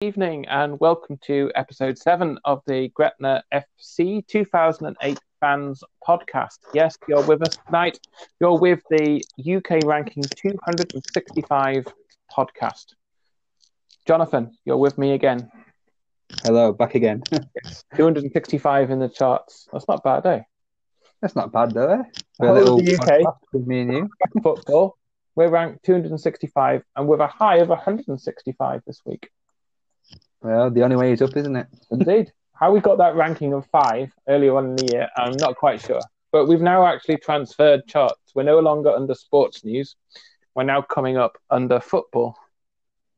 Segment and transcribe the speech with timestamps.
[0.00, 6.58] evening and welcome to episode 7 of the Gretna FC 2008 fans podcast.
[6.72, 7.98] Yes, you're with us tonight.
[8.40, 11.84] You're with the UK ranking 265
[12.30, 12.94] podcast.
[14.06, 15.50] Jonathan, you're with me again.
[16.44, 17.24] Hello, back again.
[17.96, 19.66] 265 in the charts.
[19.72, 20.42] That's not bad, eh?
[21.20, 21.90] That's not bad, though.
[21.90, 22.02] Eh?
[22.38, 23.34] Whole of the UK.
[23.52, 24.10] With me and you.
[24.44, 24.96] Football.
[25.34, 29.28] We're ranked 265 and with a high of 165 this week.
[30.40, 31.66] Well, the only way is up, isn't it?
[31.90, 32.32] Indeed.
[32.52, 35.80] How we got that ranking of five earlier on in the year, I'm not quite
[35.80, 36.00] sure.
[36.32, 38.34] But we've now actually transferred charts.
[38.34, 39.96] We're no longer under sports news.
[40.54, 42.36] We're now coming up under football.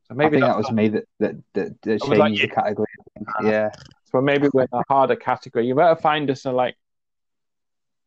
[0.08, 2.86] So maybe I think that was me that that, that, that changed like the category.
[3.18, 3.70] Uh, yeah.
[4.04, 5.66] So maybe we're in a harder category.
[5.66, 6.76] You better find us a like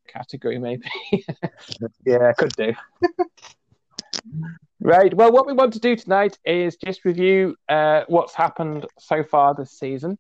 [0.07, 0.90] category, maybe.
[2.05, 2.73] yeah, could do.
[4.86, 5.14] Right.
[5.14, 9.55] Well, what we want to do tonight is just review uh, what's happened so far
[9.55, 10.18] this season.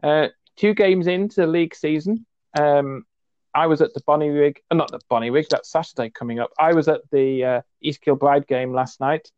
[0.00, 2.24] Uh, two games into the league season.
[2.56, 3.04] Um,
[3.52, 6.52] I was at the Bonnyrigg, uh, not the Bonnyrigg, that's Saturday coming up.
[6.56, 9.28] I was at the uh, East Kilbride game last night,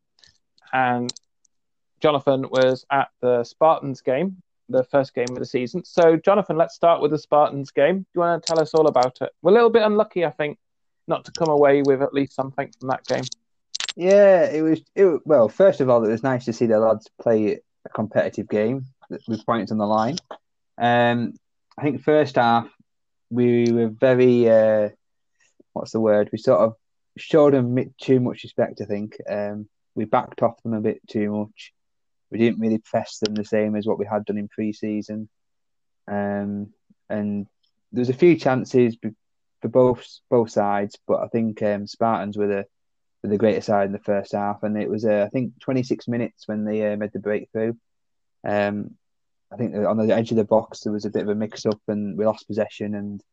[0.71, 1.11] and
[1.99, 4.37] Jonathan was at the Spartans game,
[4.69, 5.83] the first game of the season.
[5.83, 8.01] So, Jonathan, let's start with the Spartans game.
[8.01, 9.31] Do you want to tell us all about it?
[9.41, 10.59] We're a little bit unlucky, I think,
[11.07, 13.23] not to come away with at least something from that game.
[13.95, 14.81] Yeah, it was.
[14.95, 18.47] It, well, first of all, it was nice to see the lads play a competitive
[18.47, 18.85] game
[19.27, 20.17] with points on the line.
[20.77, 21.33] Um,
[21.77, 22.69] I think first half
[23.29, 24.49] we were very.
[24.49, 24.89] Uh,
[25.73, 26.29] what's the word?
[26.31, 26.75] We sort of
[27.17, 28.81] showed them too much respect.
[28.81, 31.73] I think um, we backed off them a bit too much.
[32.31, 35.29] We didn't really press them the same as what we had done in pre-season.
[36.07, 36.73] Um,
[37.09, 37.47] and
[37.91, 38.97] there's a few chances
[39.61, 42.65] for both both sides, but I think um, Spartans were the
[43.23, 46.47] the greater side in the first half, and it was uh, I think 26 minutes
[46.47, 47.73] when they uh, made the breakthrough.
[48.43, 48.95] Um,
[49.51, 51.81] I think on the edge of the box there was a bit of a mix-up,
[51.87, 53.23] and we lost possession, and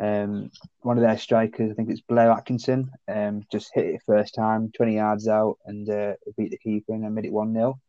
[0.00, 4.34] um, one of their strikers, I think it's Blair Atkinson, um, just hit it first
[4.34, 7.80] time, 20 yards out, and uh, beat the keeper, and made it one 0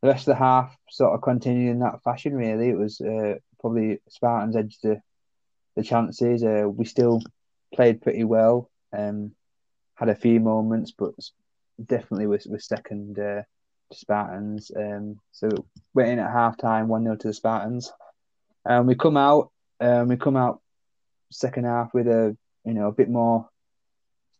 [0.00, 2.34] The rest of the half sort of continued in that fashion.
[2.34, 5.00] Really, it was uh, probably Spartans edged the
[5.76, 6.42] the chances.
[6.42, 7.20] Uh, we still
[7.74, 8.70] played pretty well.
[8.96, 9.32] Um,
[10.02, 11.14] had a few moments, but
[11.86, 13.42] definitely was was second uh,
[13.90, 14.72] to Spartans.
[14.76, 15.48] Um, so
[15.94, 17.92] we're in at half time, one 0 to the Spartans,
[18.64, 19.52] and we come out.
[19.78, 20.60] Um, we come out
[21.30, 23.48] second half with a you know a bit more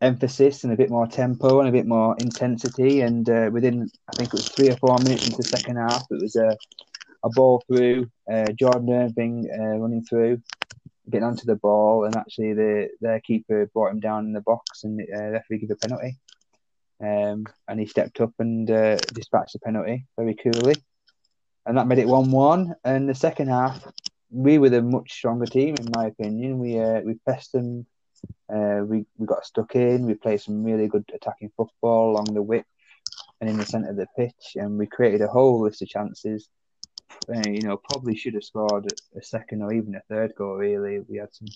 [0.01, 3.03] emphasis and a bit more tempo and a bit more intensity.
[3.03, 6.03] And uh, within I think it was three or four minutes into the second half,
[6.11, 6.57] it was a
[7.23, 10.43] a ball through uh, Jordan Irving uh, running through
[11.13, 14.85] getting onto the ball, and actually the their keeper brought him down in the box,
[14.85, 16.19] and uh, referee gave a penalty.
[17.01, 20.77] Um, and he stepped up and uh, dispatched the penalty very coolly,
[21.67, 22.75] and that made it one-one.
[22.85, 23.87] And the second half,
[24.31, 26.59] we were the much stronger team, in my opinion.
[26.59, 27.87] We uh, we pressed them.
[28.53, 30.07] Uh, we we got stuck in.
[30.07, 32.67] We played some really good attacking football along the width
[33.41, 36.49] and in the centre of the pitch, and we created a whole list of chances
[37.29, 38.87] uh, you know, probably should have scored
[39.17, 40.55] a second or even a third goal.
[40.55, 41.49] Really, we had some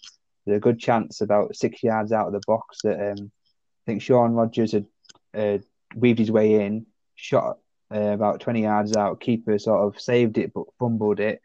[0.48, 4.32] a good chance about six yards out of the box that um, I think Sean
[4.32, 4.86] Rogers had
[5.34, 5.58] uh,
[5.96, 6.86] weaved his way in,
[7.16, 7.58] shot
[7.92, 9.20] uh, about twenty yards out.
[9.20, 11.42] Keeper sort of saved it but fumbled it.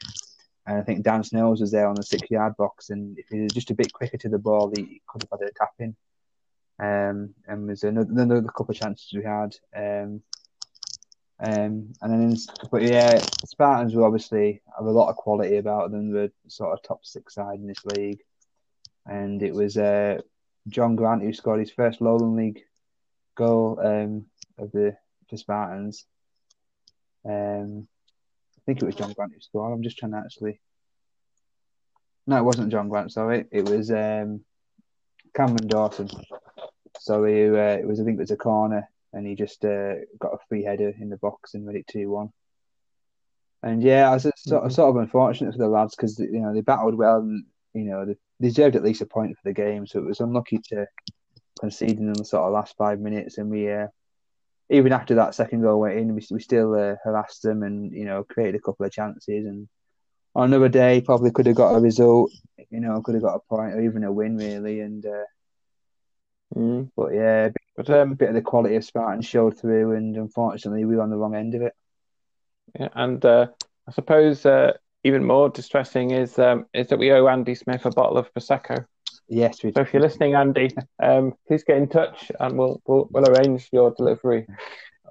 [0.68, 3.42] And I think Dan Snells was there on the six yard box, and if he
[3.42, 5.96] was just a bit quicker to the ball, he could have had a tap in.
[6.80, 9.56] Um, and there's another, another couple of chances we had.
[9.76, 10.22] Um,
[11.44, 12.38] um, and then, in,
[12.72, 16.12] but yeah, Spartans will obviously have a lot of quality about them.
[16.12, 18.20] They're sort of top six side in this league,
[19.08, 20.22] and it was uh,
[20.68, 22.62] John Grant who scored his first Lowland League
[23.36, 24.26] goal um,
[24.60, 24.96] of the
[25.32, 26.06] for Spartans.
[27.26, 27.88] Um,
[28.58, 29.74] I think it was John Grant who scored.
[29.74, 30.62] I'm just trying to actually.
[32.28, 33.12] No, it wasn't John Grant.
[33.12, 34.42] Sorry, it was um,
[35.36, 36.08] Cameron Dawson.
[37.00, 40.34] So uh, it was I think it was a corner and he just uh, got
[40.34, 42.30] a free header in the box and made it two one.
[43.64, 44.70] And yeah, I was sort of, mm-hmm.
[44.74, 48.06] sort of unfortunate for the lads because you know they battled well and you know
[48.06, 49.86] they deserved at least a point for the game.
[49.86, 50.88] So it was unlucky to
[51.60, 53.88] concede in the sort of last five minutes, and we uh,
[54.70, 58.06] even after that second goal went in, we, we still uh, harassed them and you
[58.06, 59.46] know created a couple of chances.
[59.46, 59.68] And
[60.34, 62.32] on another day, probably could have got a result,
[62.70, 64.80] you know, could have got a point or even a win really.
[64.80, 65.26] And uh,
[66.56, 66.90] mm.
[66.96, 70.86] but yeah, but um, a bit of the quality of Spartan showed through, and unfortunately,
[70.86, 71.74] we were on the wrong end of it.
[72.80, 73.48] Yeah, and uh,
[73.88, 77.92] I suppose uh, even more distressing is um, is that we owe Andy Smith a
[77.92, 78.86] bottle of prosecco.
[79.28, 80.70] Yes, we so if you're listening, Andy,
[81.02, 84.46] um, please get in touch, and we'll, we'll we'll arrange your delivery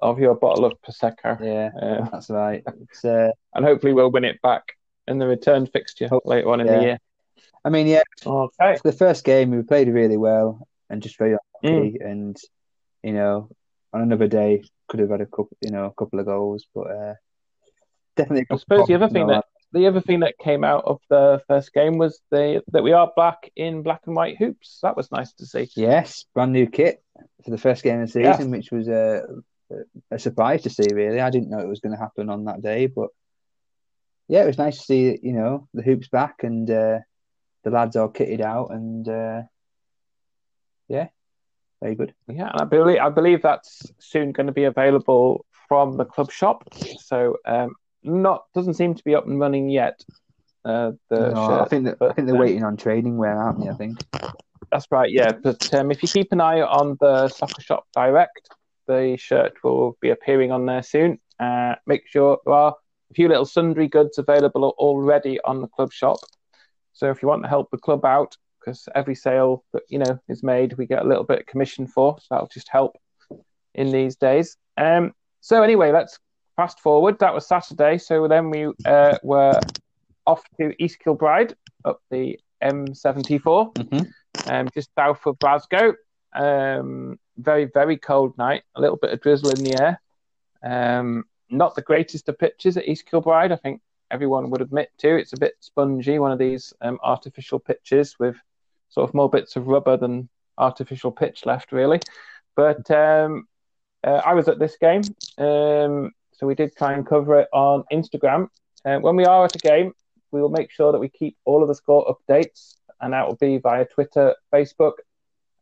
[0.01, 1.39] of your bottle of prosecco.
[1.39, 2.63] Yeah, Uh, that's right.
[3.03, 4.63] Uh, and hopefully we'll win it back
[5.07, 6.75] in the return fixture later on in yeah.
[6.75, 6.99] the year.
[7.63, 8.77] I mean, yeah, Okay.
[8.77, 12.03] for the first game we played really well and just very Mm.
[12.03, 12.37] And
[13.03, 13.49] you know,
[13.93, 16.89] on another day could have had a couple, you know, a couple of goals, but
[16.89, 17.13] uh,
[18.15, 18.47] definitely.
[18.49, 21.41] I suppose the other thing of that the other thing that came out of the
[21.47, 24.79] first game was the that we are back in black and white hoops.
[24.83, 25.69] That was nice to see.
[25.75, 27.01] Yes, brand new kit
[27.43, 29.23] for the first game of the season, which was a,
[30.11, 30.87] a surprise to see.
[30.93, 33.09] Really, I didn't know it was going to happen on that day, but
[34.27, 36.99] yeah, it was nice to see you know the hoops back and uh,
[37.63, 39.41] the lads all kitted out, and uh,
[40.91, 41.07] yeah,
[41.81, 42.13] very good.
[42.27, 46.31] Yeah, and I believe I believe that's soon going to be available from the club
[46.31, 46.67] shop.
[46.99, 50.03] So um, not doesn't seem to be up and running yet.
[50.65, 53.61] Uh, the No, I think that I think they're um, waiting on training wear, aren't
[53.61, 53.69] they?
[53.69, 53.99] I think.
[54.71, 55.31] That's right, yeah.
[55.31, 58.49] But um, if you keep an eye on the Soccer Shop Direct,
[58.87, 61.19] the shirt will be appearing on there soon.
[61.39, 62.75] Uh, make sure there are
[63.09, 66.19] a few little sundry goods available already on the club shop.
[66.93, 70.19] So if you want to help the club out, because every sale that you know
[70.29, 72.17] is made, we get a little bit of commission for.
[72.19, 72.97] So that'll just help
[73.73, 74.57] in these days.
[74.77, 76.19] Um, so anyway, let's
[76.55, 77.17] fast forward.
[77.19, 77.97] That was Saturday.
[77.97, 79.59] So then we uh, were
[80.27, 81.55] off to East Kilbride
[81.85, 84.07] up the M74 Mhm.
[84.47, 85.93] um, just south of Glasgow.
[86.33, 90.01] Um, very, very cold night, a little bit of drizzle in the air.
[90.63, 93.81] Um, not the greatest of pitches at East Kilbride, I think
[94.11, 95.15] everyone would admit to.
[95.17, 98.35] It's a bit spongy, one of these um, artificial pitches with
[98.91, 101.99] sort of more bits of rubber than artificial pitch left, really.
[102.55, 103.47] But um,
[104.03, 105.01] uh, I was at this game,
[105.37, 108.47] um, so we did try and cover it on Instagram.
[108.85, 109.93] Uh, when we are at a game,
[110.31, 113.35] we will make sure that we keep all of the score updates and that will
[113.35, 114.93] be via Twitter, Facebook,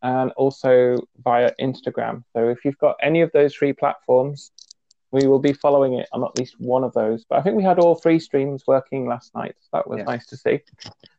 [0.01, 2.23] and also via Instagram.
[2.33, 4.51] So if you've got any of those three platforms,
[5.11, 7.25] we will be following it on at least one of those.
[7.25, 9.55] But I think we had all three streams working last night.
[9.59, 10.03] So that was Yeah.
[10.05, 10.61] nice to see.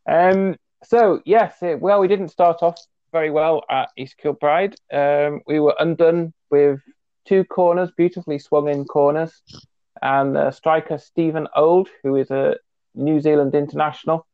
[0.06, 2.78] Um, so yes, well, we didn't start off
[3.12, 4.76] very well at East Kilbride.
[4.92, 6.80] Um, we were undone with
[7.26, 9.42] two corners, beautifully swung in corners,
[10.02, 12.56] and uh, striker Stephen Old, who is a
[12.94, 14.26] New Zealand international,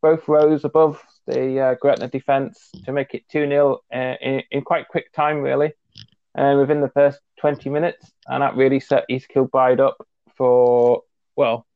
[0.00, 4.62] both rose above the uh, Gretna defence to make it 2 0 uh, in, in
[4.62, 5.72] quite quick time, really,
[6.36, 8.10] uh, within the first 20 minutes.
[8.26, 9.96] And that really set East Kilbride up
[10.36, 11.02] for,
[11.36, 11.66] well,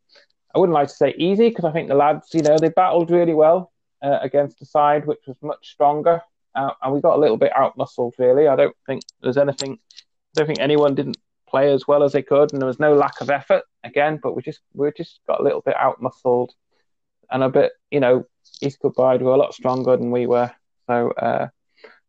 [0.55, 3.11] I wouldn't like to say easy because I think the lads, you know, they battled
[3.11, 3.72] really well
[4.03, 6.21] uh, against the side which was much stronger.
[6.55, 8.47] Uh, and we got a little bit out muscled, really.
[8.47, 10.01] I don't think there's anything, I
[10.35, 11.17] don't think anyone didn't
[11.49, 14.37] play as well as they could, and there was no lack of effort again, but
[14.37, 16.53] we just we just got a little bit out muscled
[17.31, 18.27] and a bit, you know,
[18.61, 20.51] East Kilbride were a lot stronger than we were.
[20.87, 21.49] So, uh,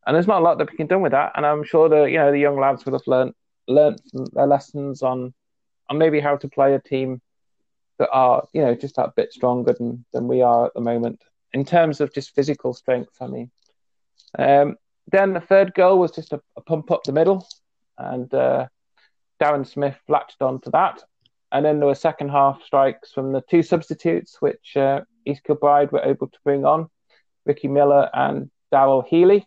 [0.06, 1.32] and there's not a lot that we can do with that.
[1.36, 3.34] And I'm sure the you know the young lads would have learned
[3.68, 4.02] learned
[4.34, 5.34] their lessons on
[5.90, 7.22] on maybe how to play a team
[8.00, 11.22] that are you know just that bit stronger than than we are at the moment
[11.54, 13.16] in terms of just physical strength.
[13.22, 13.52] I mean,
[14.38, 14.78] um,
[15.12, 17.48] then the third goal was just a, a pump up the middle,
[17.98, 18.68] and uh,
[19.42, 21.04] Darren Smith latched on to that.
[21.52, 25.92] And then there were second half strikes from the two substitutes, which uh, East Kilbride
[25.92, 26.90] were able to bring on,
[27.46, 29.46] Ricky Miller and Darrell Healy.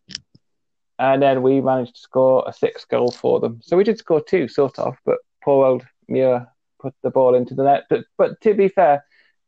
[0.98, 3.60] And then we managed to score a six goal for them.
[3.62, 6.46] So we did score two, sort of, but poor old Muir
[6.80, 7.84] put the ball into the net.
[7.90, 9.04] But, but to be fair,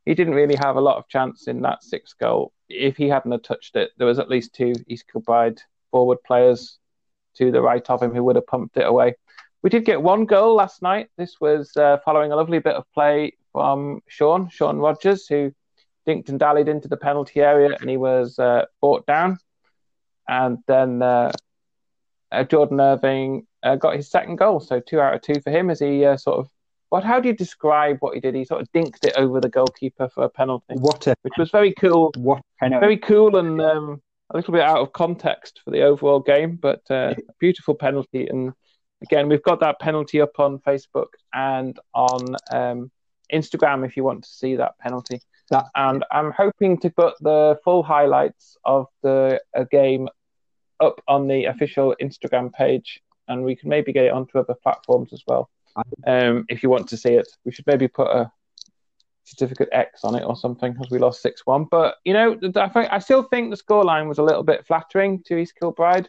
[0.09, 2.55] he didn't really have a lot of chance in that sixth goal.
[2.71, 6.79] If he hadn't touched it, there was at least two East Kilbride forward players
[7.37, 9.17] to the right of him who would have pumped it away.
[9.63, 11.11] We did get one goal last night.
[11.19, 15.53] This was uh, following a lovely bit of play from Sean, Sean Rogers, who
[16.07, 19.37] dinked and dallied into the penalty area and he was uh, brought down.
[20.27, 21.33] And then uh,
[22.33, 25.69] uh, Jordan Irving uh, got his second goal, so two out of two for him
[25.69, 26.49] as he uh, sort of.
[26.91, 27.05] What?
[27.05, 28.35] How do you describe what he did?
[28.35, 31.51] He sort of dinked it over the goalkeeper for a penalty, What a which was
[31.51, 32.81] very cool what penalty!
[32.81, 36.83] very cool and um, a little bit out of context for the overall game, but
[36.91, 38.27] uh, a beautiful penalty.
[38.27, 38.53] And
[39.03, 42.91] again, we've got that penalty up on Facebook and on um,
[43.33, 45.21] Instagram if you want to see that penalty.
[45.51, 49.41] That- and I'm hoping to put the full highlights of the
[49.71, 50.09] game
[50.81, 55.13] up on the official Instagram page, and we can maybe get it onto other platforms
[55.13, 55.51] as well.
[56.07, 58.31] Um, if you want to see it, we should maybe put a
[59.25, 61.65] certificate X on it or something because we lost six one.
[61.65, 65.23] But you know, I think I still think the scoreline was a little bit flattering
[65.25, 66.09] to East Kilbride,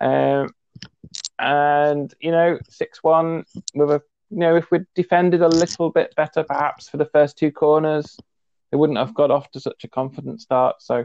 [0.00, 0.48] um,
[1.38, 6.14] and you know, six one with a you know if we'd defended a little bit
[6.16, 8.18] better perhaps for the first two corners,
[8.70, 10.76] they wouldn't have got off to such a confident start.
[10.80, 11.04] So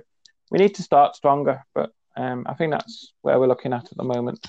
[0.51, 3.97] we need to start stronger, but um, I think that's where we're looking at at
[3.97, 4.45] the moment.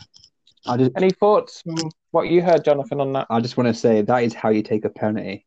[0.67, 3.27] I just, Any thoughts from what you heard, Jonathan, on that.
[3.29, 5.45] I just want to say that is how you take a penalty.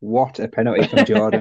[0.00, 1.40] What a penalty from Jordan!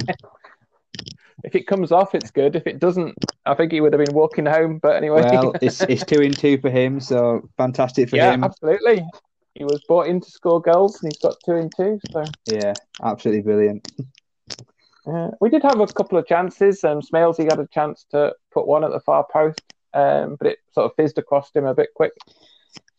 [1.44, 2.56] if it comes off, it's good.
[2.56, 3.14] If it doesn't,
[3.46, 4.80] I think he would have been walking home.
[4.82, 8.44] But anyway, well, it's it's two in two for him, so fantastic for yeah, him.
[8.46, 9.06] absolutely.
[9.54, 12.00] He was brought in to score goals, and he's got two in two.
[12.12, 12.74] So Yeah,
[13.04, 13.92] absolutely brilliant.
[15.06, 16.86] uh, we did have a couple of chances.
[16.86, 19.62] Um, Smalesy had a chance to put one at the far post,
[19.94, 22.14] um, but it sort of fizzed across him a bit quick.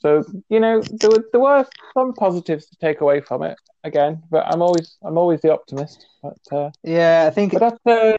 [0.00, 4.23] So you know there were there were some positives to take away from it again,
[4.31, 6.07] but I'm always I'm always the optimist.
[6.23, 8.17] But uh, Yeah, I think but that's uh,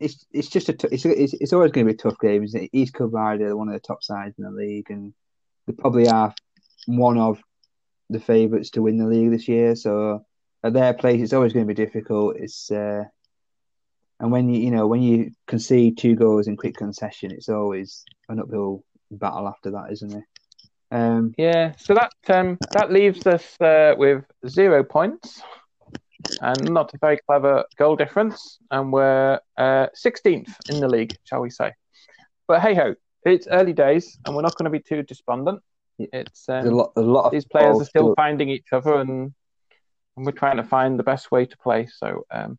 [0.00, 2.44] it's it's just a t- it's, it's it's always going to be a tough game.
[2.44, 2.70] Isn't it?
[2.72, 5.14] East Kilbride are one of the top sides in the league, and
[5.66, 6.34] they probably are
[6.86, 7.40] one of
[8.10, 9.74] the favourites to win the league this year.
[9.74, 10.24] So
[10.62, 12.36] at their place, it's always going to be difficult.
[12.36, 13.04] It's uh,
[14.20, 18.04] and when you you know when you concede two goals in quick concession, it's always
[18.28, 20.24] an uphill battle after that, isn't it?
[20.94, 25.42] Um, Yeah, so that um, that leaves us uh, with zero points
[26.40, 31.40] and not a very clever goal difference, and we're uh, 16th in the league, shall
[31.40, 31.72] we say?
[32.46, 35.60] But hey ho, it's early days, and we're not going to be too despondent.
[35.98, 38.94] It's there's a um, lot, a lot of these players are still finding each other,
[39.00, 39.34] and,
[40.16, 41.88] and we're trying to find the best way to play.
[41.88, 42.56] So um,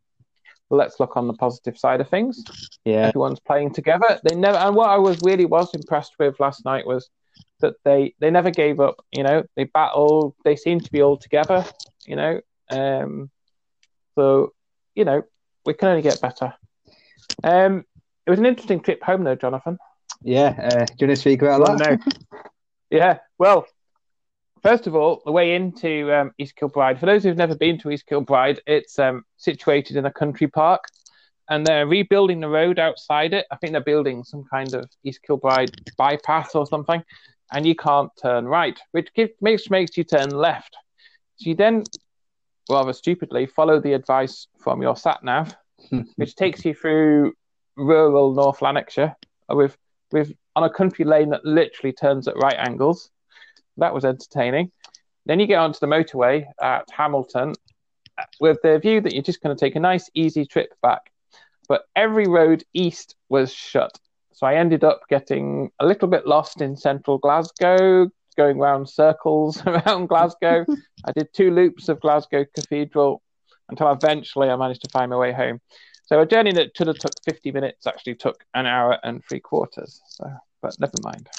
[0.70, 2.44] let's look on the positive side of things
[2.86, 4.20] yeah, everyone's playing together.
[4.24, 7.10] They never, and what I was really was impressed with last night was
[7.62, 8.98] that they they never gave up.
[9.12, 10.36] You know, they battled.
[10.44, 11.66] They seemed to be all together.
[12.06, 13.30] You know, um,
[14.16, 14.54] so
[14.96, 15.24] you know
[15.66, 16.54] we can only get better.
[17.44, 17.86] Um,
[18.26, 19.78] it was an interesting trip home, though, Jonathan.
[20.22, 20.56] yeah.
[20.58, 22.00] Uh, do you want to speak about Well, that?
[22.32, 22.40] no.
[22.90, 23.20] yeah.
[23.38, 23.66] Well,
[24.64, 27.00] first of all, the way into um, East Kilbride.
[27.00, 30.86] For those who've never been to East Kilbride, it's um, situated in a country park,
[31.50, 33.46] and they're rebuilding the road outside it.
[33.52, 37.04] I think they're building some kind of East Kilbride bypass or something,
[37.52, 40.76] and you can't turn right, which gives, makes makes you turn left.
[41.38, 41.84] So you then,
[42.70, 45.56] rather stupidly, follow the advice from your sat nav,
[46.16, 47.34] which takes you through
[47.76, 49.16] rural North Lanarkshire
[49.50, 49.78] with
[50.12, 53.10] with on a country lane that literally turns at right angles.
[53.78, 54.72] That was entertaining.
[55.26, 57.54] Then you get onto the motorway at Hamilton
[58.40, 61.12] with the view that you're just going to take a nice, easy trip back.
[61.68, 64.00] But every road east was shut.
[64.36, 69.64] So I ended up getting a little bit lost in central Glasgow, going round circles
[69.66, 70.66] around Glasgow.
[71.06, 73.22] I did two loops of Glasgow Cathedral
[73.70, 75.62] until eventually I managed to find my way home.
[76.08, 79.40] So a journey that should have took 50 minutes actually took an hour and three
[79.40, 80.02] quarters.
[80.10, 80.30] So,
[80.62, 81.30] but never mind.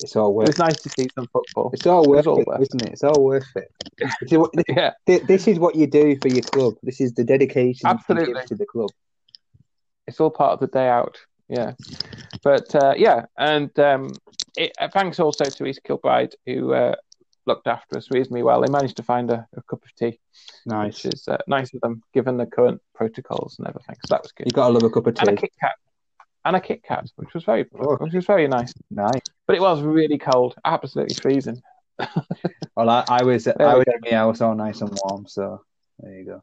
[0.00, 0.48] It's all worth.
[0.48, 1.70] It was nice to see some football.
[1.72, 2.92] It's all worth It's all it, worth isn't it?
[2.92, 3.70] It's all worth it.
[3.98, 6.74] This is what- Yeah, This is what you do for your club.
[6.82, 8.34] This is the dedication you Absolutely.
[8.34, 8.90] give to the club.
[10.08, 11.18] it's all part of the day out.
[11.52, 11.72] Yeah,
[12.42, 14.12] but uh, yeah, and um,
[14.56, 16.94] it, uh, thanks also to East Kilbride who uh,
[17.44, 18.62] looked after us reasonably well.
[18.62, 20.18] They managed to find a, a cup of tea,
[20.64, 21.04] Nice.
[21.04, 23.96] which is uh, nice of them given the current protocols and everything.
[24.06, 24.46] So that was good.
[24.46, 25.40] You got to love a cup of tea And a.
[25.42, 25.74] Kit Kat,
[26.46, 27.96] and a Kit Kat, which was very, Oh.
[27.96, 28.72] which was very nice.
[28.90, 29.20] Nice.
[29.46, 31.60] But it was really cold, absolutely freezing.
[32.74, 35.62] Well, I, I was There I was in my house all nice and warm, so
[35.98, 36.40] there you go.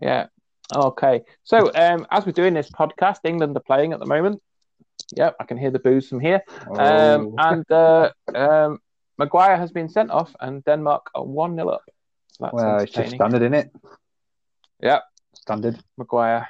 [0.00, 0.28] Yeah.
[0.74, 1.22] Okay.
[1.42, 4.40] So, um, as we're doing this podcast, England are playing at the moment.
[5.16, 6.40] Yep, I can hear the boos from here.
[6.70, 7.34] Um, Oh.
[7.38, 8.78] and uh, um,
[9.18, 11.82] Maguire has been sent off, and Denmark are 1 0 up.
[12.40, 13.70] That's well, it's just standard, isn't it?
[14.80, 15.02] Yep,
[15.34, 15.78] Standard.
[15.98, 16.48] Maguire,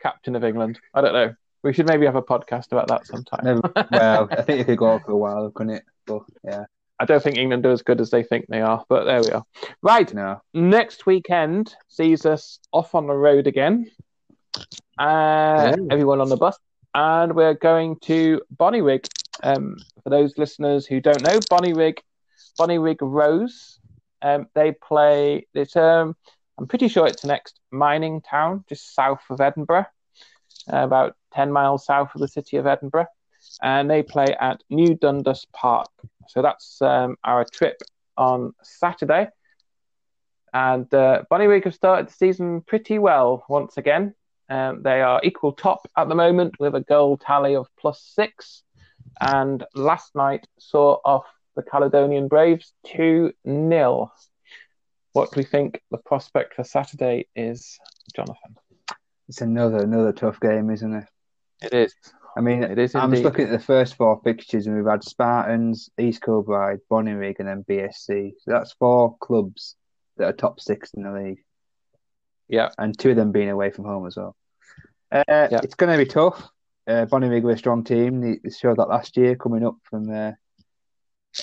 [0.00, 0.80] captain of England.
[0.94, 1.34] I don't know.
[1.62, 3.40] We should maybe have a podcast about that sometime.
[3.44, 5.84] Never, well, I think it could go on for a while, couldn't it?
[6.06, 6.64] But yeah,
[7.02, 9.30] I don't think England are as good as they think they are, but there we
[9.32, 9.44] are.
[9.82, 10.14] Right.
[10.14, 10.40] no.
[10.54, 13.90] next weekend sees us off on the road again.
[14.96, 16.56] Uh, Everyone on the bus,
[16.94, 19.08] and we're going to Bonnyrigg.
[19.42, 21.98] Um, for those listeners who don't know, Bonnyrigg,
[22.56, 23.80] Bonnyrigg Rose.
[24.22, 25.48] Um, they play.
[25.54, 26.14] It's um,
[26.56, 29.86] I'm pretty sure it's the next mining town just south of Edinburgh,
[30.72, 33.08] uh, about ten miles south of the city of Edinburgh,
[33.60, 35.88] and they play at New Dundas Park.
[36.28, 37.82] So that's um, our trip
[38.16, 39.28] on Saturday.
[40.52, 44.14] And uh, Bonnyrigg have started the season pretty well once again.
[44.50, 48.62] Um, they are equal top at the moment with a goal tally of plus six.
[49.20, 51.24] And last night saw off
[51.56, 54.12] the Caledonian Braves 2 0.
[55.12, 57.78] What do we think the prospect for Saturday is,
[58.14, 58.56] Jonathan?
[59.28, 61.04] It's another another tough game, isn't it?
[61.62, 61.94] It is.
[62.36, 65.04] I mean, It is I'm just looking at the first four fixtures, and we've had
[65.04, 68.32] Spartans, East Kilbride, Bonnyrigg, and then BSC.
[68.38, 69.76] So that's four clubs
[70.16, 71.44] that are top six in the league,
[72.48, 72.70] Yeah.
[72.78, 74.34] and two of them being away from home as well.
[75.10, 75.60] Uh, Yeah.
[75.62, 76.48] It's going to be tough.
[76.86, 78.20] Uh, Bonnyrigg were a strong team.
[78.20, 80.32] They, they showed that last year, coming up from uh,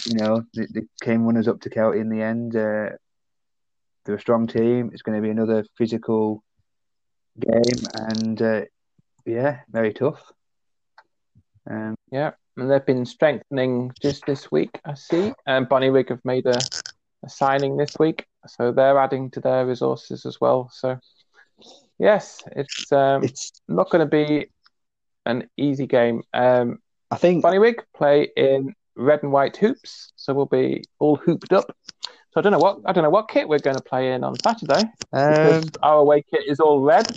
[0.05, 2.55] you know, they, they came runners up to Kelty in the end.
[2.55, 2.89] Uh,
[4.05, 4.89] they're a strong team.
[4.91, 6.43] It's going to be another physical
[7.39, 8.62] game, and uh,
[9.25, 10.31] yeah, very tough.
[11.69, 14.79] Um, yeah, and they've been strengthening just this week.
[14.85, 16.59] I see, and Bonnyrigg have made a,
[17.23, 20.69] a signing this week, so they're adding to their resources as well.
[20.73, 20.99] So,
[21.99, 24.47] yes, it's um, it's not going to be
[25.25, 26.23] an easy game.
[26.33, 26.79] Um,
[27.11, 31.75] I think Bonnyrigg play in red and white hoops, so we'll be all hooped up.
[32.31, 34.23] So I don't know what I don't know what kit we're going to play in
[34.23, 37.07] on Saturday because um, our away kit is all red,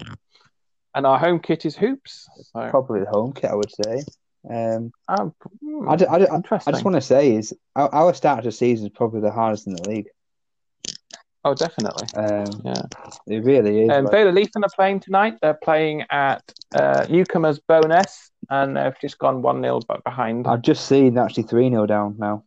[0.94, 2.28] and our home kit is hoops.
[2.52, 4.04] So, probably the home kit, I would say.
[4.48, 8.38] Um, hmm, I, d- I, d- I just want to say is our, our start
[8.40, 10.08] of the season is probably the hardest in the league.
[11.44, 12.08] oh, definitely.
[12.14, 12.82] Um, Yeah.
[13.28, 13.90] it really is.
[13.90, 15.34] Um, like- Vale of Leithen are playing tonight.
[15.42, 16.42] They're playing at
[16.74, 20.46] uh, Newcomers Bo'ness, and they've just gone 1 0 behind.
[20.46, 22.44] I've just seen actually three 0 down now.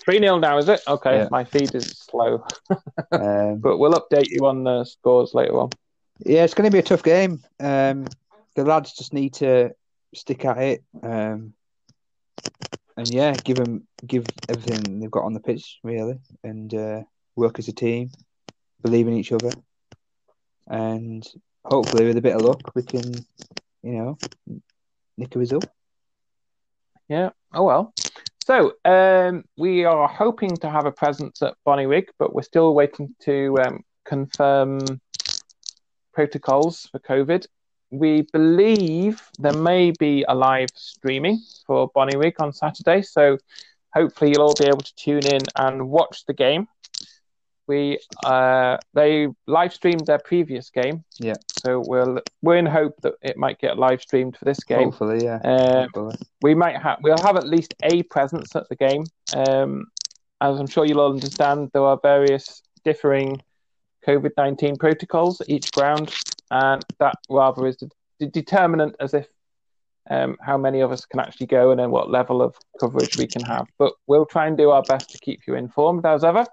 [0.00, 0.80] 3 0 now, is it?
[0.88, 1.28] Okay, Yeah.
[1.30, 2.44] my feed is slow,
[3.12, 5.70] Um, but we'll update you on the scores later on.
[6.26, 7.40] yeah, it's going to be a tough game.
[7.60, 8.06] Um,
[8.56, 9.70] the lads just need to
[10.14, 10.84] stick at it.
[11.02, 11.54] Um,
[12.96, 17.02] and yeah, give them give everything they've got on the pitch really, and uh,
[17.36, 18.10] work as a team,
[18.82, 19.50] believe in each other,
[20.68, 21.26] and
[21.64, 23.14] hopefully with a bit of luck we can,
[23.82, 24.18] you know,
[25.16, 25.66] nick a result.
[27.08, 27.30] Yeah.
[27.54, 27.94] Oh well.
[28.44, 33.14] So um, we are hoping to have a presence at Bonnyrigg, but we're still waiting
[33.20, 35.00] to um, confirm
[36.12, 37.46] protocols for COVID.
[37.92, 43.36] We believe there may be a live streaming for Bonnie Bonnyrigg on Saturday, so
[43.92, 46.68] hopefully you'll all be able to tune in and watch the game.
[47.68, 51.34] We uh, they live streamed their previous game, Yeah.
[51.62, 54.84] So we're we're in hope that it might get live streamed for this game.
[54.84, 55.40] Hopefully, yeah.
[55.44, 56.16] Um, Hopefully.
[56.40, 59.04] we might have we'll have at least a presence at the game.
[59.34, 59.86] Um,
[60.40, 63.40] as I'm sure you'll all understand, there are various differing
[64.06, 66.12] COVID nineteen protocols at each ground,
[66.52, 69.26] and that rather is the, determinant as if
[70.08, 73.26] um, how many of us can actually go and then what level of coverage we
[73.26, 73.66] can have.
[73.78, 76.46] But we'll try and do our best to keep you informed as ever.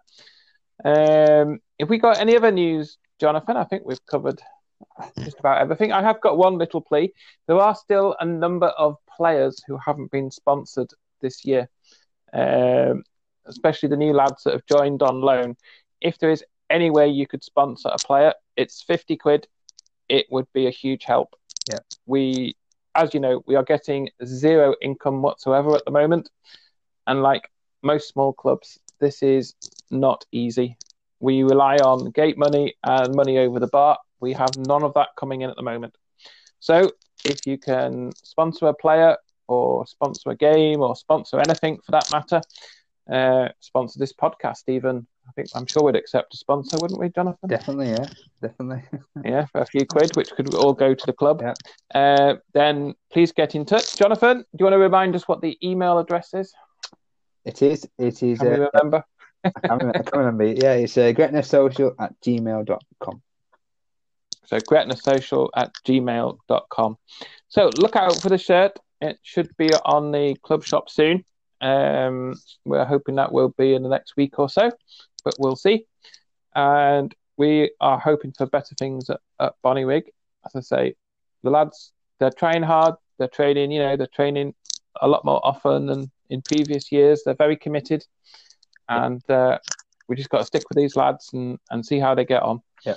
[0.83, 4.41] Um, if we got any other news, Jonathan, I think we've covered
[5.19, 5.91] just about everything.
[5.91, 7.13] I have got one little plea.
[7.47, 10.89] There are still a number of players who haven't been sponsored
[11.21, 11.69] this year,
[12.33, 13.03] um,
[13.45, 15.55] especially the new lads that have joined on loan.
[16.01, 19.47] If there is any way you could sponsor a player, it's 50 quid.
[20.09, 21.35] It would be a huge help.
[21.69, 21.79] Yeah.
[22.05, 22.55] We,
[22.95, 26.29] as you know, we are getting zero income whatsoever at the moment.
[27.07, 27.49] And like
[27.81, 29.55] most small clubs, this is
[29.89, 30.77] not easy.
[31.19, 33.97] We rely on gate money and money over the bar.
[34.19, 35.95] We have none of that coming in at the moment.
[36.59, 36.91] So
[37.25, 39.15] if you can sponsor a player
[39.47, 42.41] or sponsor a game or sponsor anything for that matter,
[43.11, 45.07] uh, sponsor this podcast even.
[45.29, 47.47] I think I'm sure we'd accept a sponsor, wouldn't we, Jonathan?
[47.47, 48.07] Definitely, yeah.
[48.41, 48.83] Definitely.
[49.23, 51.41] Yeah, for a few quid, which could all go to the club.
[51.41, 51.53] Yeah.
[51.93, 53.95] Uh, then please get in touch.
[53.95, 56.53] Jonathan, do you want to remind us what the email address is?
[57.45, 57.87] it is.
[57.97, 58.39] It is.
[58.39, 59.03] Can Uh, remember?
[59.43, 60.43] I, can't remember, I can't remember.
[60.45, 63.21] Yeah, it's uh, gretnasocial at gmail.com.
[64.45, 66.97] So gretnasocial at gmail.com.
[67.49, 68.79] So look out for the shirt.
[69.01, 71.23] It should be on the club shop soon.
[71.61, 74.71] Um, we're hoping that will be in the next week or so,
[75.21, 75.85] but we'll see.
[76.55, 80.03] And we are hoping for better things at, at Bonnyrigg.
[80.45, 80.95] As I say,
[81.43, 82.95] the lads, they're trying hard.
[83.17, 84.55] They're training, you know, they're training
[85.01, 87.23] a lot more often than in previous years.
[87.23, 88.05] They're very committed.
[88.87, 89.59] And uh,
[90.07, 92.61] we just got to stick with these lads and, and see how they get on.
[92.85, 92.95] Yeah.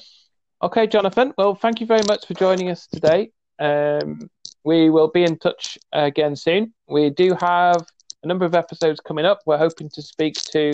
[0.62, 1.34] Okay, Jonathan.
[1.36, 3.30] Well, thank you very much for joining us today.
[3.58, 4.30] Um,
[4.64, 6.72] we will be in touch again soon.
[6.88, 7.84] We do have
[8.22, 9.40] a number of episodes coming up.
[9.44, 10.72] We're hoping to speak to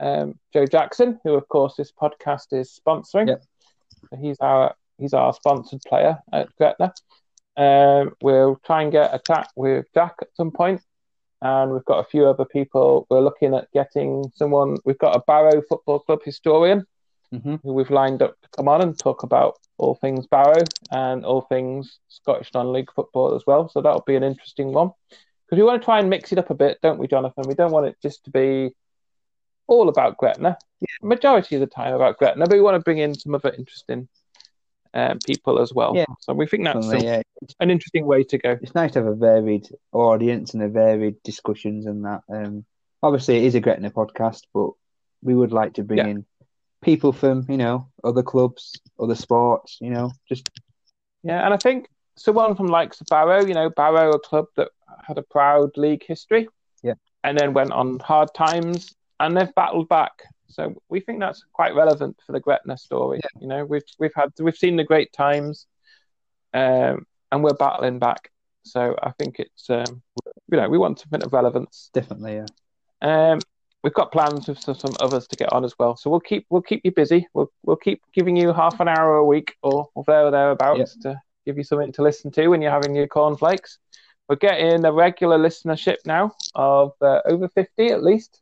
[0.00, 3.28] um, Joe Jackson, who, of course, this podcast is sponsoring.
[3.28, 3.42] Yep.
[4.10, 6.92] So he's our he's our sponsored player at Gretna.
[7.56, 10.82] Um, we'll try and get a chat with Jack at some point,
[11.40, 13.06] and we've got a few other people.
[13.10, 14.76] We're looking at getting someone.
[14.84, 16.86] We've got a Barrow Football Club historian
[17.34, 17.56] Mm-hmm.
[17.64, 21.40] who we've lined up to come on and talk about all things Barrow and all
[21.40, 23.68] things Scottish non-league football as well.
[23.68, 26.50] So that'll be an interesting one because we want to try and mix it up
[26.50, 27.42] a bit, don't we, Jonathan?
[27.48, 28.70] We don't want it just to be
[29.68, 30.56] all about Gretna.
[31.02, 34.08] Majority of the time about Gretna, but we want to bring in some other interesting
[34.94, 35.94] um, people as well.
[35.96, 36.04] Yeah.
[36.20, 37.22] So we think that's a- yeah.
[37.60, 38.58] an interesting way to go.
[38.62, 42.22] It's nice to have a varied audience and a varied discussions and that.
[42.28, 42.64] Um,
[43.02, 44.70] obviously, it is a Gretna podcast, but
[45.22, 46.06] we would like to bring Yeah.
[46.08, 46.26] in
[46.82, 49.78] people from you know other clubs, other sports.
[49.80, 50.48] You know, just
[51.22, 54.68] Yeah, and I think someone from likes of Barrow, you know, Barrow, a club that
[55.06, 56.48] had a proud league history.
[56.82, 56.94] Yeah.
[57.24, 60.22] and then went on hard times, and they've battled back.
[60.48, 63.20] So we think that's quite relevant for the Gretna story.
[63.22, 63.40] Yeah.
[63.40, 65.66] You know, we've we've had we've seen the great times,
[66.54, 68.30] um, and we're battling back.
[68.62, 70.02] So I think it's um,
[70.50, 71.90] you know we want something of relevance.
[71.92, 72.46] Definitely, yeah.
[73.02, 73.40] Um,
[73.82, 75.96] we've got plans with some, others to get on as well.
[75.96, 77.26] So we'll keep we'll keep you busy.
[77.34, 80.96] We'll we'll keep giving you half an hour a week or, or there or thereabouts
[81.02, 83.78] to give you something to listen to when you're having your cornflakes.
[84.28, 88.40] We're getting a regular listenership now of uh, over fifty at least.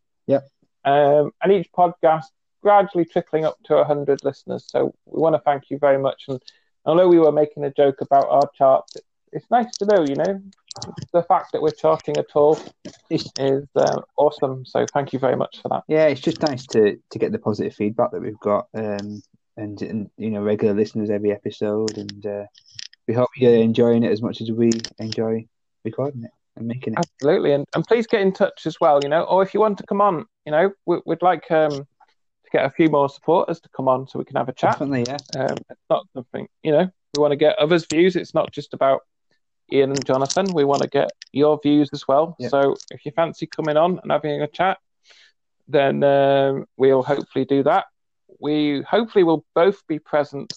[0.85, 2.27] Um, and each podcast
[2.63, 4.67] gradually trickling up to hundred listeners.
[4.69, 6.25] So we want to thank you very much.
[6.29, 6.41] And
[6.85, 8.97] although we were making a joke about our charts,
[9.33, 10.41] it's nice to know, you know,
[11.13, 12.59] the fact that we're charting at all
[13.11, 13.31] is
[13.77, 14.65] uh, awesome.
[14.65, 15.85] So thank you very much for that.
[15.89, 19.23] yeah, it's just nice to to get the positive feedback that we've got, um,
[19.57, 22.45] and, and you know, regular listeners every episode, and uh,
[23.07, 25.47] we hope you're enjoying it as much as we enjoy
[25.85, 26.99] recording it and making it.
[26.99, 29.01] Absolutely, and and please get in touch as well.
[29.03, 31.71] You know, or if you want to come on, you know, we, we'd like um
[31.71, 34.73] to get a few more supporters to come on so we can have a chat.
[34.73, 35.43] Definitely, yeah.
[35.43, 38.17] Um, it's not something you know we want to get others' views.
[38.17, 39.03] It's not just about
[39.73, 40.47] Iain and Jonathan.
[40.53, 42.37] We want to get your views as well.
[42.39, 42.49] Yeah.
[42.49, 44.79] So if you fancy coming on and having a chat,
[45.69, 47.87] then um, we'll hopefully do that.
[48.41, 50.53] We hopefully will both be present,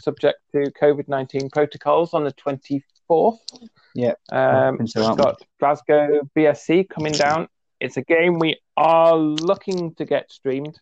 [0.00, 3.38] subject to COVID nineteen protocols, on the twenty fourth.
[3.94, 4.14] Yeah.
[4.30, 7.48] Um, so, we've got Glasgow BSC coming down.
[7.80, 10.78] It's a game we are looking to get streamed.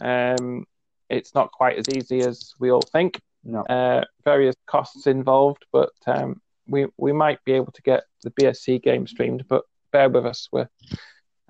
[0.00, 0.64] Um,
[1.10, 3.20] it's not quite as easy as we all think.
[3.44, 8.30] No, Uh, various costs involved, but um, we we might be able to get the
[8.30, 9.44] BSC game streamed.
[9.48, 10.48] But bear with us.
[10.50, 10.68] We're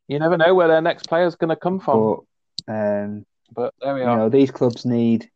[0.08, 2.22] You never know where their next player is going to come from.
[2.66, 4.16] But um, But there we you are.
[4.16, 5.30] know, these clubs need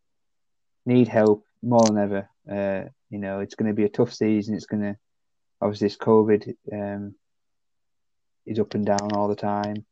[0.84, 2.28] need help more than ever.
[2.50, 4.54] Uh, you know, it's going to be a tough season.
[4.54, 4.96] It's going to
[5.60, 7.14] obviously this COVID um,
[8.46, 9.86] is up and down all the time.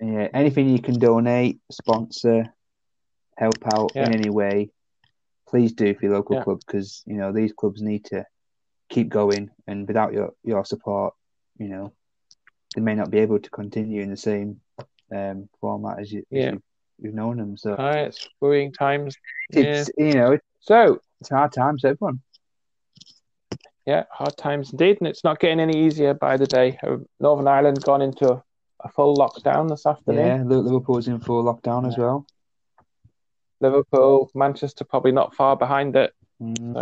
[0.00, 2.52] Yeah, anything you can donate, sponsor,
[3.36, 4.06] help out Yeah.
[4.06, 4.70] in any way,
[5.48, 6.44] please do for your local Yeah.
[6.44, 8.24] club because you know these clubs need to
[8.88, 11.14] keep going, and without your your support,
[11.58, 11.92] you know,
[12.74, 14.60] they may not be able to continue in the same
[15.14, 16.52] um, format as you, as Yeah.
[16.52, 16.62] you
[16.98, 17.56] you've known them.
[17.56, 19.16] So Aye, it's worrying times.
[19.50, 22.20] It's you know So, it's hard times everyone.
[23.86, 26.78] yeah, hard times indeed, and it's not getting any easier by the day.
[26.82, 28.42] Uh, Northern Ireland gone into
[28.84, 30.26] a, full lockdown this afternoon.
[30.26, 32.26] Yeah, Liverpool's in full lockdown as well.
[33.60, 36.14] Liverpool, Manchester probably not far behind it.
[36.42, 36.74] Mm,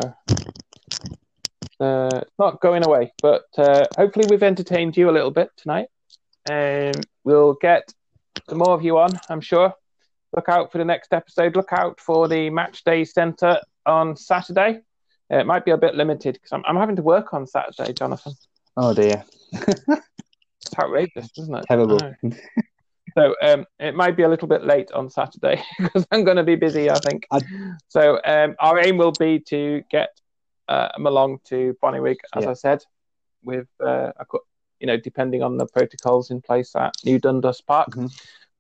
[1.79, 5.51] So uh, it's not going away, but uh, hopefully we've entertained you a little bit
[5.57, 5.89] tonight.
[6.51, 6.93] Um,
[7.25, 7.93] we'll get
[8.49, 9.73] some more of you on, I'm sure.
[10.35, 11.57] Look out for the next episode.
[11.57, 14.81] Look out for the Match Day Centre on Saturday.
[15.33, 17.93] Uh, it might be a bit limited because I'm, I'm having to work on Saturday,
[17.93, 18.33] Jonathan.
[18.77, 19.25] Oh dear,
[20.69, 21.65] It's outrageous, isn't it?
[21.67, 21.99] terrible.
[23.17, 26.45] So um, it might be a little bit late on Saturday because I'm going to
[26.45, 27.27] be busy, I think.
[27.33, 27.41] I-
[27.89, 30.11] So um, our aim will be to get
[30.69, 32.51] uh, them along to Bonnyrigg, as Yeah.
[32.51, 32.85] I said,
[33.43, 34.13] with uh,
[34.81, 37.89] you know depending on the protocols in place at New Dundas Park.
[37.91, 38.11] Mhm.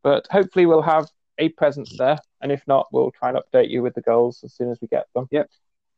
[0.02, 3.82] But hopefully we'll have a presence there, and if not, we'll try and update you
[3.82, 5.28] with the goals as soon as we get them.
[5.30, 5.50] Yep.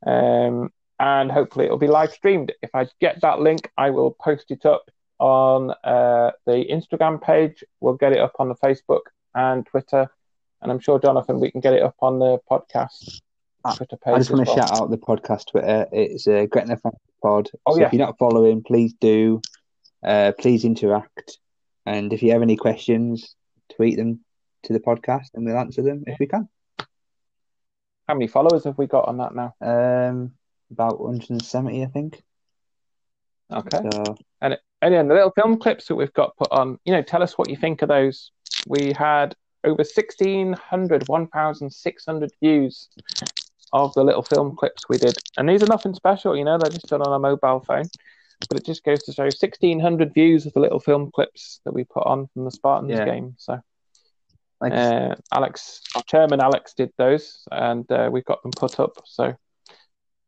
[0.07, 2.53] Um, and hopefully it'll be live streamed.
[2.63, 7.63] If I get that link, I will post it up on uh, the Instagram page.
[7.81, 9.03] We'll get it up on the Facebook
[9.35, 10.09] and Twitter,
[10.61, 13.21] and I'm sure Jonathan, we can get it up on the podcast
[13.77, 14.15] Twitter page.
[14.15, 14.67] I just want to well.
[14.67, 15.87] shout out the podcast Twitter.
[15.93, 16.79] It's uh, Gretna
[17.23, 17.51] Pod.
[17.67, 17.87] Oh, so yeah.
[17.87, 19.41] if you're not following, please do.
[20.03, 21.39] Uh, please interact.
[21.87, 23.37] And if you have any questions,
[23.77, 24.25] tweet them
[24.65, 26.49] to the podcast and we'll answer them if we can.
[28.09, 29.55] How many followers have we got on that now?
[29.61, 30.33] Um,
[30.71, 32.23] about 170, I think.
[33.53, 33.79] Okay.
[33.93, 34.17] So
[34.83, 37.37] And then the little film clips that we've got put on, you know, tell us
[37.37, 38.33] what you think of those.
[38.67, 42.89] We had over 1,600, 1,600 views
[43.73, 45.15] of the little film clips we did.
[45.37, 47.89] And these are nothing special, you know, they're just done on a mobile phone.
[48.49, 51.85] But it just goes to show 1,600 views of the little film clips that we
[51.85, 53.05] put on from the Spartans Yeah.
[53.05, 53.35] game.
[53.37, 53.61] So
[54.73, 58.93] uh, Alex, our chairman Alex did those and uh, we've got them put up.
[59.05, 59.35] So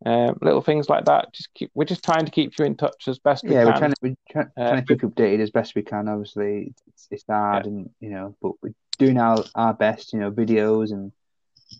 [0.04, 1.32] um, little things like that.
[1.32, 3.66] Just keep, we're just trying to keep you in touch as best we yeah, can.
[3.66, 6.08] we're trying to we're try, Uh, trying to keep updated as best we can.
[6.08, 10.12] Obviously, it's, it's hard, and you know, but we're doing our, our best.
[10.12, 11.12] You know, videos and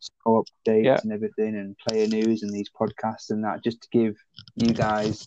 [0.01, 0.99] score updates Yeah.
[1.03, 4.17] and everything, and player news and these podcasts and that, just to give
[4.57, 5.27] you guys,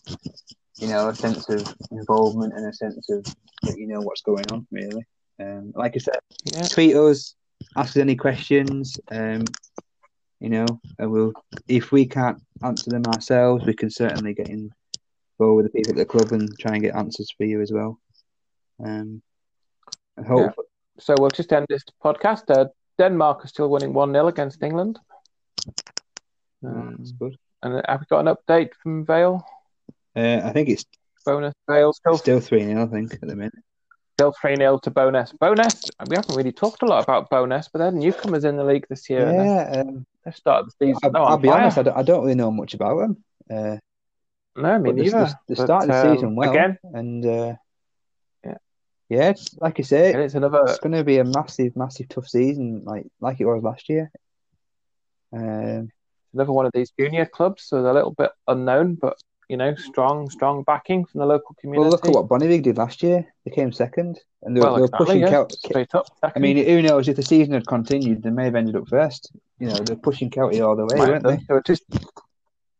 [0.78, 3.24] you know, a sense of involvement and a sense of
[3.64, 4.66] that you know what's going on.
[4.70, 5.04] Really,
[5.40, 6.18] um, like I said,
[6.52, 6.62] Yeah.
[6.62, 7.34] tweet us,
[7.76, 8.98] ask us any questions.
[9.10, 9.44] Um,
[10.40, 10.66] you know,
[10.98, 11.32] and we'll
[11.68, 14.70] if we can't answer them ourselves, we can certainly get in
[15.38, 17.72] go with the people at the club and try and get answers for you as
[17.72, 17.98] well.
[18.82, 19.22] Um,
[20.16, 20.54] and hope
[20.98, 22.50] So we'll just end this podcast.
[22.50, 22.68] Uh,
[22.98, 24.98] Denmark are still winning 1 0 against England.
[26.64, 27.36] Um, that's good.
[27.62, 29.44] and have we got an update from Vale?
[30.14, 30.86] Uh, I think it's
[31.26, 33.52] Bo'ness Vale still, still three 0 I think at the minute.
[34.16, 35.36] Still 3 0 to Bo'ness.
[35.38, 38.86] Bo'ness, we haven't really talked a lot about Bo'ness, but they're newcomers in the league
[38.88, 39.30] this year.
[39.30, 41.00] Yeah, um, They started the season.
[41.04, 41.60] I'll, they're I'll be fire.
[41.60, 41.76] honest.
[41.76, 43.24] I don't, I don't really know much about them.
[43.50, 43.76] Uh,
[44.56, 45.24] No, me but they, neither.
[45.46, 47.54] they, they started the um, season well, Again, and uh,
[48.42, 48.56] Yeah.
[49.10, 50.62] yeah, like I say, and it's another.
[50.64, 54.10] it's going to be a massive, massive tough season, like like it was last year.
[55.34, 55.90] Um,
[56.32, 59.74] another one of these junior clubs, so they're a little bit unknown, but you know,
[59.76, 61.80] strong, strong backing from the local community.
[61.82, 63.24] well, look at what Bonnyrigg did last year.
[63.44, 66.06] They came second, and they, were- Well, they were exactly, pushing yeah, straight up.
[66.22, 69.30] I mean, who knows if the season had continued, they may have ended up first.
[69.58, 71.36] You know, they're pushing Kelty all the way, Might weren't they?
[71.36, 71.84] They were just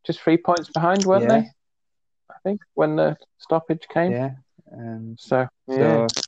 [0.04, 1.40] just three points behind, weren't Yeah.
[1.40, 1.50] they?
[2.30, 4.12] I think when the stoppage came.
[4.12, 4.30] Yeah.
[4.72, 6.06] Um, So yeah.
[6.08, 6.22] so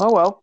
[0.00, 0.42] Oh well.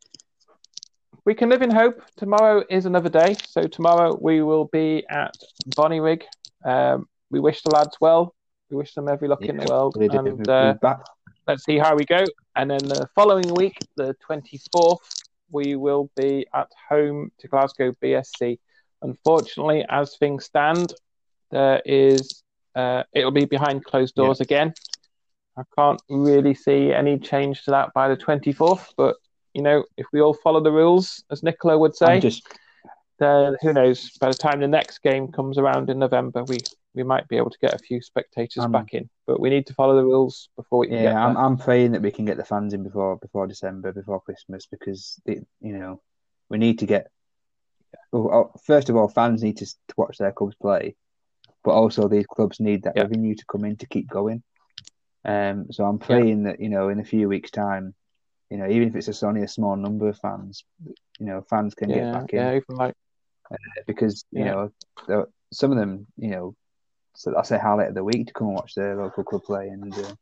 [1.23, 2.01] We can live in hope.
[2.17, 3.35] Tomorrow is another day.
[3.47, 5.33] So tomorrow we will be at
[5.75, 6.21] Bonnyrigg.
[6.63, 8.35] Um, we wish the lads well.
[8.75, 9.95] We wish them every luck in the world.
[9.95, 10.75] And uh,
[11.47, 12.25] let's see how we go.
[12.57, 14.97] And then the following week, the 24th,
[15.49, 18.59] we will be at home to Glasgow BSC.
[19.01, 20.93] Unfortunately, as things stand,
[21.51, 22.43] there is
[22.75, 24.73] uh, it'll be behind closed doors again.
[25.57, 29.15] I can't really see any change to that by the 24th, but
[29.53, 32.45] you know, if we all follow the rules, as Nicola would say, just
[33.19, 34.11] then who knows?
[34.19, 36.57] By the time the next game comes around in November, we
[36.95, 39.09] we might be able to get a few spectators Um, back in.
[39.27, 41.25] But we need to follow the rules before we yeah.
[41.25, 44.65] I'm I'm praying that we can get the fans in before before December, before Christmas,
[44.65, 46.01] because they, you know
[46.49, 47.07] we need to get.
[48.13, 50.95] oh, First of all, fans need to, to watch their clubs play,
[51.63, 53.03] but also these clubs need that Yeah.
[53.03, 54.43] revenue to come in to keep going.
[55.25, 57.93] Um, so I'm praying that you know in a few weeks' time,
[58.49, 60.63] you know, even if it's just only a small number of fans,
[61.19, 62.39] you know, fans can get back in.
[62.39, 62.95] yeah, even like
[63.87, 64.69] because you Yeah.
[65.07, 66.55] know some of them, you know,
[67.15, 69.67] so that's a highlight of the week to come and watch their local club play,
[69.69, 70.15] and uh,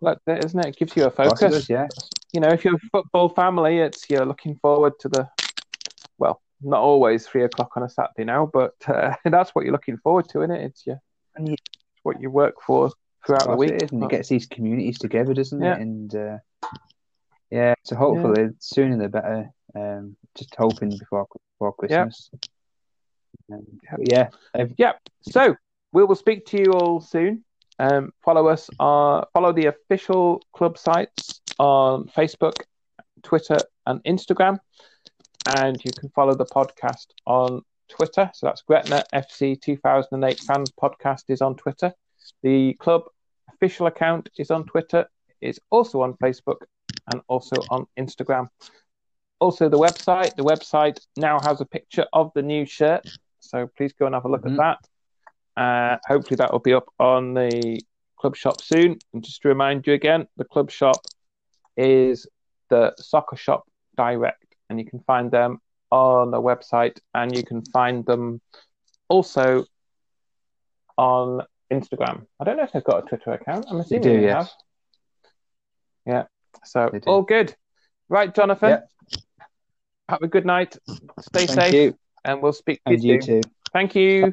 [0.00, 0.68] like that, isn't it?
[0.68, 1.52] It gives you a of course it focus.
[1.66, 1.88] does, yeah,
[2.32, 5.28] You know, if you're a football family, it's you're looking forward to the
[6.18, 9.98] well, not always three o'clock on a Saturday now, but uh, that's what you're looking
[9.98, 10.64] forward to, isn't it?
[10.64, 11.00] It's your
[11.36, 12.90] And you- it's what you work for
[13.26, 13.72] throughout the week.
[13.72, 15.74] it and it gets these communities together, doesn't Yeah.
[15.76, 15.80] it?
[15.82, 16.38] And uh,
[17.50, 19.50] yeah, so hopefully sooner the better.
[19.74, 21.26] Um, just hoping before
[21.58, 22.04] before Yeah.
[22.04, 22.30] Christmas.
[23.52, 24.74] Um, but yeah, ev-
[25.22, 25.54] So
[25.92, 27.44] we will speak to you all soon.
[27.78, 32.54] Um, follow us on follow the official club sites on Facebook,
[33.22, 34.58] Twitter, and Instagram,
[35.56, 38.30] and you can follow the podcast on Twitter.
[38.34, 41.92] So that's Gretna FC 2008 Fans Podcast is on Twitter.
[42.42, 43.02] The club
[43.52, 45.06] official account is on Twitter.
[45.40, 46.62] It's also on Facebook
[47.12, 48.48] and also on Instagram.
[49.40, 50.36] Also, the website.
[50.36, 53.06] The website now has a picture of the new shirt,
[53.40, 54.52] so please go and have a look Mhm.
[54.52, 54.78] at that.
[55.56, 57.80] Uh, hopefully, that will be up on the
[58.18, 58.98] club shop soon.
[59.12, 61.04] And just to remind you again, the club shop
[61.76, 62.26] is
[62.68, 63.64] the Soccer Shop
[63.96, 65.60] Direct, and you can find them
[65.90, 68.40] on the website, and you can find them
[69.08, 69.64] also
[70.96, 72.26] on Instagram.
[72.38, 73.66] I don't know if they've got a Twitter account.
[73.68, 74.36] I'm assuming do, they yes.
[74.36, 74.50] have.
[76.06, 76.24] Yeah.
[76.64, 77.54] So all good.
[78.08, 78.70] Right, Jonathan.
[78.70, 79.18] Yeah.
[80.08, 80.76] Have a good night.
[81.20, 83.40] Stay thank safe, you, and we'll speak to and you you too.
[83.72, 84.32] Thank you.